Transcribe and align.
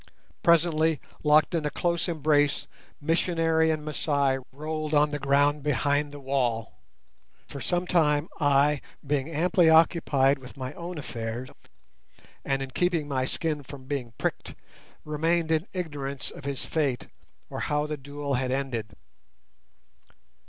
Presently, 0.41 0.99
locked 1.21 1.53
in 1.53 1.63
a 1.63 1.69
close 1.69 2.09
embrace, 2.09 2.65
missionary 2.99 3.69
and 3.69 3.85
Masai 3.85 4.39
rolled 4.51 4.95
on 4.95 5.11
the 5.11 5.19
ground 5.19 5.61
behind 5.61 6.11
the 6.11 6.19
wall, 6.19 6.79
and 7.43 7.49
for 7.51 7.61
some 7.61 7.85
time 7.85 8.27
I, 8.39 8.81
being 9.05 9.29
amply 9.29 9.69
occupied 9.69 10.39
with 10.39 10.57
my 10.57 10.73
own 10.73 10.97
affairs, 10.97 11.49
and 12.43 12.63
in 12.63 12.71
keeping 12.71 13.07
my 13.07 13.25
skin 13.25 13.61
from 13.61 13.85
being 13.85 14.13
pricked, 14.17 14.55
remained 15.05 15.51
in 15.51 15.67
ignorance 15.71 16.31
of 16.31 16.45
his 16.45 16.65
fate 16.65 17.05
or 17.47 17.59
how 17.59 17.85
the 17.85 17.95
duel 17.95 18.33
had 18.33 18.49
ended. 18.51 18.95